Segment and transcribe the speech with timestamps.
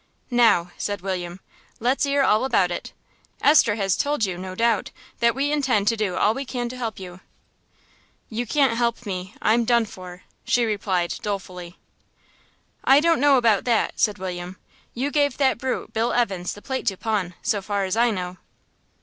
[0.31, 1.41] "Now," said William,
[1.79, 2.91] "let's 'ear all about it.
[3.39, 4.89] Esther has told you, no doubt,
[5.19, 7.19] that we intend to do all we can to help you."
[8.27, 9.35] "You can't help me....
[9.43, 11.77] I'm done for," she replied dolefully.
[12.83, 14.57] "I don't know about that," said William.
[14.95, 18.37] "You gave that brute Bill Evans the plate to pawn, so far as I know."